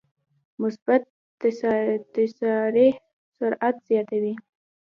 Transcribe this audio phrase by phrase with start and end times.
[0.61, 1.03] مثبت
[2.29, 2.89] تسارع
[3.39, 4.33] سرعت زیاتوي.